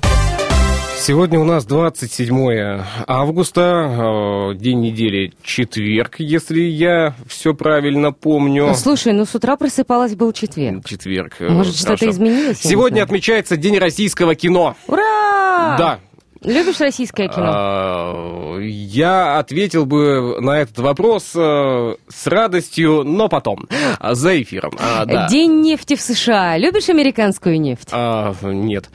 [0.98, 8.74] Сегодня у нас 27 августа, э, день недели четверг, если я все правильно помню.
[8.74, 10.84] Слушай, ну с утра просыпалась, был четверг.
[10.84, 11.36] Четверг.
[11.40, 14.76] э, Может, что-то изменилось, Сегодня отмечается День российского кино.
[14.86, 15.76] Ура!
[15.78, 15.98] Да.
[16.42, 17.46] Любишь российское кино?
[17.54, 23.68] А, Я ответил бы на этот вопрос э, с радостью, но потом,
[24.00, 24.72] за эфиром.
[24.78, 25.28] А, да.
[25.28, 26.56] День нефти в США.
[26.56, 27.88] Любишь американскую нефть?
[27.92, 28.88] А, нет.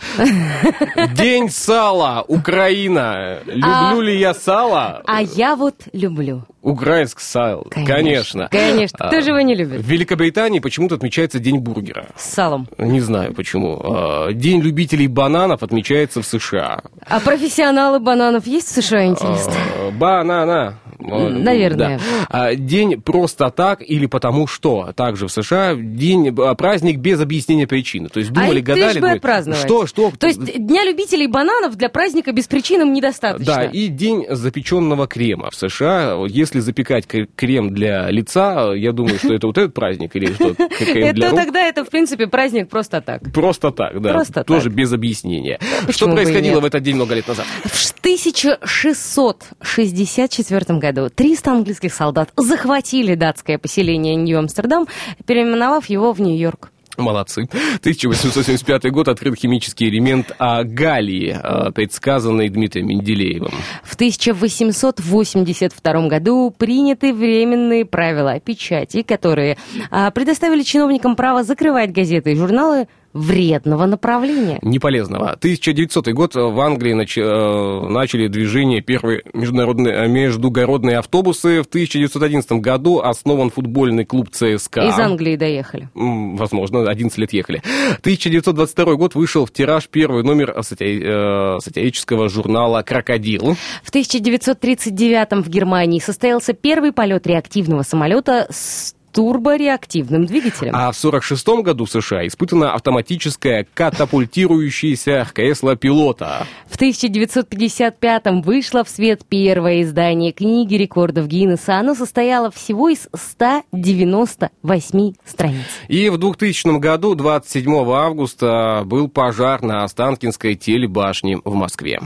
[1.14, 3.40] День сала, Украина.
[3.46, 5.02] Люблю А- ли я сало?
[5.06, 6.44] А я вот люблю.
[6.66, 8.50] Украинск сал, конечно.
[8.52, 8.98] Конечно.
[9.00, 9.82] А, Кто же его не любит?
[9.82, 12.08] В Великобритании почему-то отмечается День бургера.
[12.18, 12.68] С салом.
[12.80, 13.80] Не знаю почему.
[13.84, 16.82] А, День любителей бананов отмечается в США.
[17.08, 19.54] А профессионалы бананов есть в США, интересно?
[19.78, 20.80] А, Банана.
[21.00, 21.98] А, Наверное.
[21.98, 22.04] да.
[22.30, 24.92] А, День просто так или потому что.
[24.96, 28.10] Также в США день, а, праздник без объяснения причины.
[28.10, 29.00] То есть думали, а гадали.
[29.00, 29.54] думали.
[29.54, 30.12] Что, что?
[30.18, 33.46] То есть Дня любителей бананов для праздника без причин им недостаточно.
[33.46, 36.18] Да, и день запеченного крема в США.
[36.28, 40.56] Если запекать крем для лица, я думаю, что это вот этот праздник или что?
[40.96, 43.22] Это тогда это, в принципе, праздник просто так.
[43.34, 44.14] Просто так, да.
[44.14, 45.60] Просто Тоже без объяснения.
[45.90, 47.46] Что происходило в этот день много лет назад?
[47.66, 54.88] В 1664 году 300 английских солдат захватили датское поселение Нью-Амстердам,
[55.26, 56.72] переименовав его в Нью-Йорк.
[56.98, 57.48] Молодцы.
[57.82, 61.38] 1875 год открыт химический элемент а, галлии,
[61.74, 63.52] предсказанный Дмитрием Менделеевым.
[63.84, 69.58] В 1882 году приняты временные правила о печати, которые
[69.92, 74.60] а, предоставили чиновникам право закрывать газеты и журналы вредного направления.
[74.62, 75.32] Неполезного.
[75.32, 77.18] 1900 год в Англии нач...
[77.18, 81.64] э, начали движение первые международные, э, междугородные автобусы.
[81.64, 84.82] В 1911 году основан футбольный клуб ЦСКА.
[84.82, 85.90] Из Англии доехали.
[85.96, 87.62] Возможно, 11 лет ехали.
[88.02, 93.56] 1922 год вышел в тираж первый номер сатира- э, сатирического журнала «Крокодил».
[93.82, 100.76] В 1939 в Германии состоялся первый полет реактивного самолета с турбореактивным двигателем.
[100.76, 106.46] А в 1946 году в США испытана автоматическая катапультирующаяся кресло пилота.
[106.68, 111.78] В 1955 вышло в свет первое издание книги рекордов Гиннесса.
[111.78, 115.64] Оно состояло всего из 198 страниц.
[115.88, 122.02] И в 2000 году, 27 августа, был пожар на Останкинской телебашне в Москве.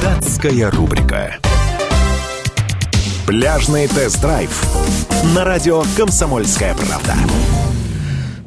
[0.00, 1.38] Датская рубрика.
[3.32, 4.50] Пляжный тест-драйв
[5.34, 7.16] на радио «Комсомольская правда».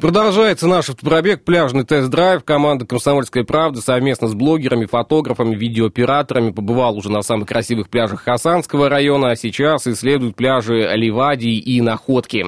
[0.00, 2.44] Продолжается наш автопробег, пляжный тест-драйв.
[2.44, 8.90] Команда «Комсомольская правда» совместно с блогерами, фотографами, видеооператорами побывал уже на самых красивых пляжах Хасанского
[8.90, 12.44] района, а сейчас исследуют пляжи Ливадии и Находки.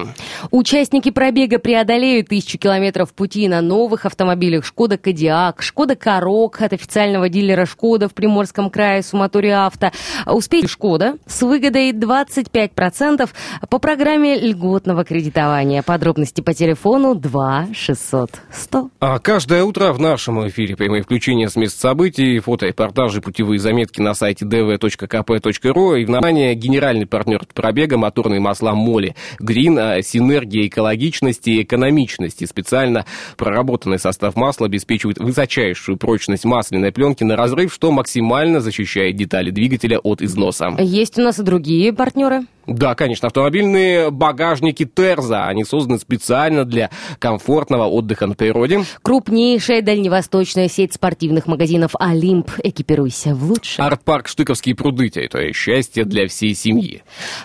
[0.51, 7.29] Участники пробега преодолеют тысячу километров пути на новых автомобилях «Шкода Кодиак», «Шкода Корок» от официального
[7.29, 9.91] дилера «Шкода» в Приморском крае Суматори Авто.
[10.27, 13.27] Успеет «Шкода» с выгодой 25%
[13.69, 15.81] по программе льготного кредитования.
[15.81, 17.38] Подробности по телефону 2
[17.73, 18.89] 600 100.
[18.99, 24.13] А каждое утро в нашем эфире прямые включения с мест событий, фото-репортажи, путевые заметки на
[24.13, 29.15] сайте dv.kp.ru и внимание, генеральный партнер пробега моторные масла Моли.
[29.39, 32.45] Грин, а, синергия экологичности и экономичности.
[32.45, 33.05] Специально
[33.37, 39.99] проработанный состав масла обеспечивает высочайшую прочность масляной пленки на разрыв, что максимально защищает детали двигателя
[39.99, 40.69] от износа.
[40.79, 42.41] Есть у нас и другие партнеры.
[42.69, 45.47] Да, конечно, автомобильные багажники Терза.
[45.47, 48.83] Они созданы специально для комфортного отдыха на природе.
[49.01, 52.51] Крупнейшая дальневосточная сеть спортивных магазинов «Олимп».
[52.61, 53.85] Экипируйся в лучшее.
[53.85, 57.01] Арт-парк Штыковские пруды, то есть счастье для всей семьи.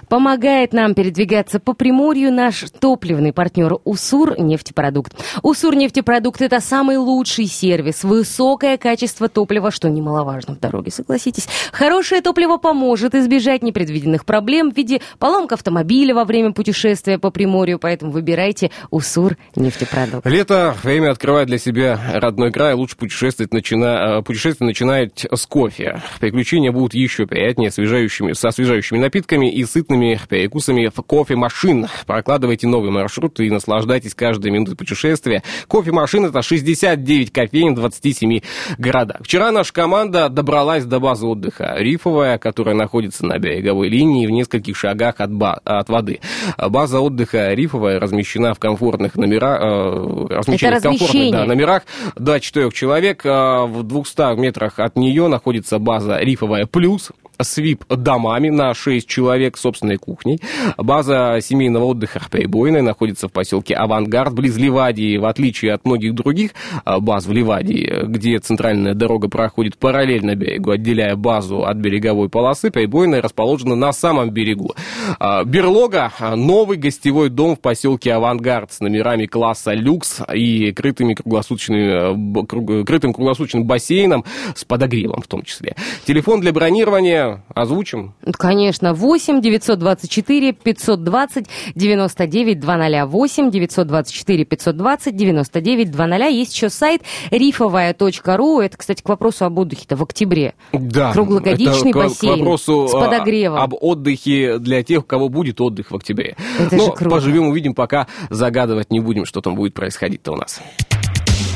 [0.09, 5.15] Помогает нам передвигаться по Приморью наш топливный партнер «Усур нефтепродукт».
[5.43, 11.49] «Усур нефтепродукт»— это самый лучший сервис, высокое качество топлива, что немаловажно в дороге, согласитесь.
[11.73, 17.79] Хорошее топливо поможет избежать непредвиденных проблем в виде поломка автомобиля во время путешествия по Приморью,
[17.79, 20.27] поэтому выбирайте «Усур нефтепродукт».
[20.27, 22.75] Лето, время открывать для себя родной край.
[22.75, 24.19] Лучше путешествовать, начина...
[24.19, 26.03] э, путешествие начинать с кофе.
[26.21, 28.33] Приключения будут еще приятнее освежающими...
[28.33, 31.87] со освежающими напитками и сытными перекусами в кофемашин.
[32.07, 35.43] Прокладывайте новый маршрут и наслаждайтесь каждой минутой путешествия.
[35.69, 38.41] Кофемашин— это 69 кофеин в 27
[38.79, 39.19] городах.
[39.23, 44.77] Вчера наша команда добралась до базы отдыха Рифовая, которая находится на береговой линии в нескольких
[44.77, 46.21] шагах от, ба- от воды.
[46.59, 51.83] База отдыха Рифовая размещена в комфортных номерах, э, размещена в комфортных да, номерах
[52.17, 53.25] до четырех человек.
[53.25, 59.57] Э, В 200 метрах от нее находится база Рифовая Плюс с VIP-домами на 6 человек,
[59.57, 60.41] собственной кухней.
[60.77, 66.53] База семейного отдыха «Прибойная» находится в поселке Авангард, близ Ливадии, в отличие от многих других
[66.85, 72.71] э, баз в Ливадии, где центральная дорога проходит параллельно берегу, отделяя базу от береговой полосы,
[72.71, 74.75] «Прибойная» расположена на самом берегу.
[75.19, 82.83] А, Берлога– новый гостевой дом в поселке Авангард с номерами класса люкс и крытыми круглосуточными,
[82.83, 84.25] э, крытым круглосуточным бассейном
[84.55, 85.77] с подогревом в том числе.
[86.07, 87.24] Телефон для бронирования
[87.55, 88.15] озвучим.
[88.33, 98.61] Конечно, 8 924 520 99 00 8 924 520 99 00 Есть еще сайт рифовая.ру.
[98.61, 100.55] Это, кстати, к вопросу об отдыхе-то в октябре.
[100.73, 103.59] Да, Круглогодичный это к- бассейн к вопросу с а, подогревом.
[103.61, 106.37] об отдыхе для тех, у кого будет отдых в октябре.
[106.59, 107.17] Это Но же круто.
[107.17, 110.61] поживем, увидим, пока загадывать не будем, что там будет происходить-то у нас.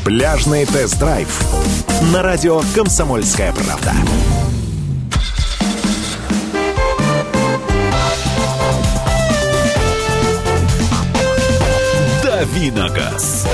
[0.05, 1.29] Пляжный тест-драйв
[2.13, 3.93] на радио «Комсомольская правда».
[12.39, 13.49] Давиногаз.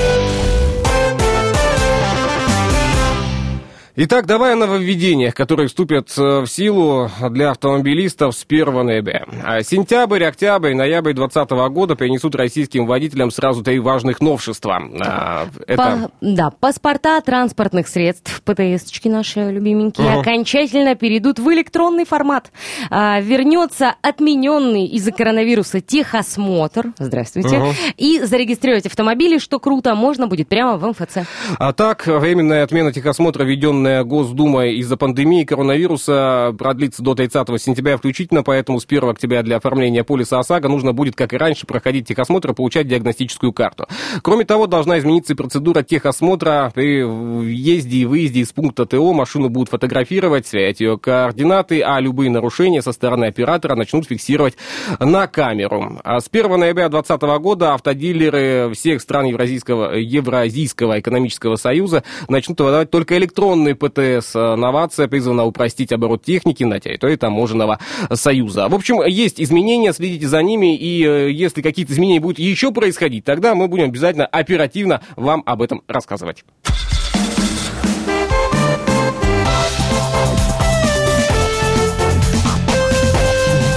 [3.97, 9.25] Итак, давай о нововведениях, которые вступят э, в силу для автомобилистов с 1 ноября.
[9.41, 14.81] А Сентябрь, октябрь, ноябрь 2020 года принесут российским водителям сразу три важных новшества.
[14.99, 15.77] А, Это...
[15.77, 20.19] Па- да, паспорта транспортных средств, ПТС-очки наши любименькие, Ага.
[20.19, 22.51] окончательно перейдут в электронный формат.
[22.89, 27.69] А, вернется отмененный из-за коронавируса техосмотр, здравствуйте, Ага.
[27.95, 31.19] и зарегистрировать автомобили, что круто, можно будет прямо в МФЦ.
[31.59, 37.97] А так, временная отмена техосмотра, введенная отмененная Госдумой из-за пандемии коронавируса продлится до 30 сентября
[37.97, 42.07] включительно, поэтому с 1 октября для оформления полиса ОСАГО нужно будет, как и раньше, проходить
[42.07, 43.87] техосмотр и получать диагностическую карту.
[44.21, 49.13] Кроме того, должна измениться и процедура техосмотра при въезде и выезде из пункта ТО.
[49.13, 54.55] Машину будут фотографировать, сверять ее координаты, а любые нарушения со стороны оператора начнут фиксировать
[54.99, 55.99] на камеру.
[56.03, 62.89] А с 1 ноября 2020 года автодилеры всех стран Евразийского, Евразийского экономического союза начнут выдавать
[62.89, 64.33] только электронные ПТС.
[64.33, 67.79] Новация призвана упростить оборот техники на территории таможенного
[68.13, 68.67] союза.
[68.67, 73.23] В общем, есть изменения, следите за ними, и э, если какие-то изменения будут еще происходить,
[73.23, 76.43] тогда мы будем обязательно оперативно вам об этом рассказывать.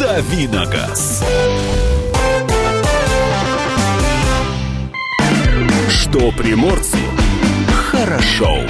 [0.01, 1.25] Давиногаз.
[5.89, 6.99] Что приморцу
[7.91, 8.65] хорошо.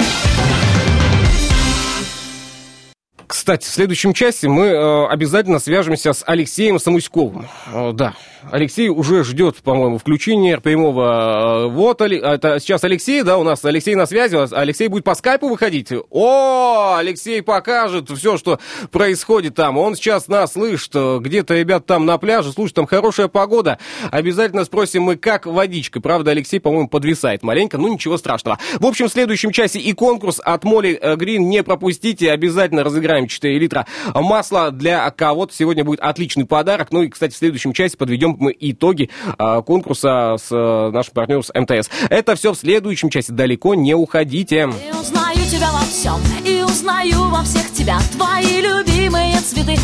[3.29, 7.45] Кстати, в следующем части мы э, обязательно свяжемся с Алексеем Самуськовым.
[7.71, 8.15] Э, да,
[8.49, 11.67] Алексей уже ждет, по-моему, включения прямого.
[11.67, 14.35] Э, вот, это сейчас Алексей, да, у нас Алексей на связи.
[14.51, 15.89] Алексей будет по скайпу выходить.
[16.09, 18.59] О, Алексей покажет все, что
[18.89, 19.77] происходит там.
[19.77, 20.95] Он сейчас нас слышит.
[20.95, 22.51] Где-то ребят там на пляже.
[22.51, 23.77] Слушай, там хорошая погода.
[24.09, 26.01] Обязательно спросим мы, как водичка.
[26.01, 27.77] Правда, Алексей, по-моему, подвисает маленько.
[27.77, 28.57] Ну, ничего страшного.
[28.79, 32.31] В общем, в следующем часе и конкурс от Моли Грин не пропустите.
[32.31, 35.53] Обязательно разыграем 4 литра масла для кого-то.
[35.53, 36.91] Сегодня будет отличный подарок.
[36.91, 41.43] Ну и, кстати, в следующем части подведем мы итоги а, конкурса с а, нашим партнером
[41.43, 41.89] с МТС.
[42.09, 43.31] Это все в следующем части.
[43.31, 44.69] Далеко не уходите.
[44.69, 49.77] И узнаю тебя во всем, и узнаю во всех тебя твои любимые цветы.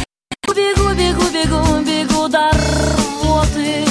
[0.55, 3.83] Бегу, бегу, бегу, бегу до рвоты.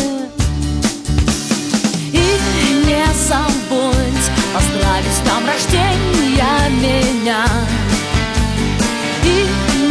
[2.13, 4.25] И не забудь
[4.55, 6.25] поздравить с днем рождения
[6.81, 7.45] меня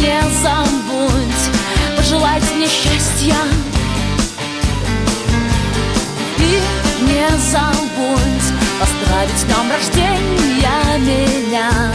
[0.03, 1.43] не забудь
[1.95, 3.35] пожелать мне счастья.
[6.39, 6.61] И
[7.03, 8.47] не забудь
[8.79, 11.93] поздравить с днем рождения меня.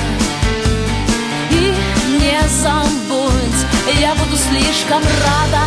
[1.51, 1.75] И
[2.19, 3.61] не забудь,
[4.01, 5.65] я буду слишком рада.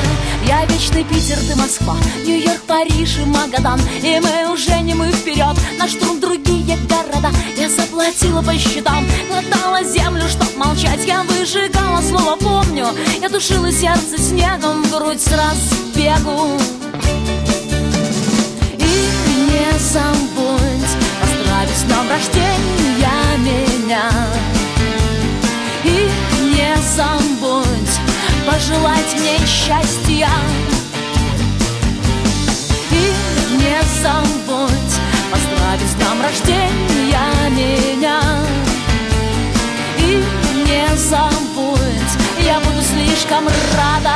[0.47, 3.79] Я вечный Питер, ты Москва, Нью-Йорк, Париж и Магадан.
[4.01, 7.29] И мы уже не мы вперед, на штурм другие города.
[7.55, 9.05] Я заплатила по счетам,
[10.81, 11.07] молчать.
[11.07, 12.87] Я выжигала слово помню,
[13.21, 16.57] я душила сердце снегом Грудь с разбегу
[18.77, 18.91] И
[19.51, 24.09] не забудь поздравить с днем рождения меня.
[25.83, 26.09] И
[26.55, 27.65] не забудь
[28.45, 30.29] пожелать мне счастья.
[32.91, 33.13] И
[33.57, 34.95] не забудь
[35.31, 38.21] поздравить с днем рождения меня.
[39.99, 40.23] И
[40.71, 43.45] не забудь, я буду слишком
[43.75, 44.15] рада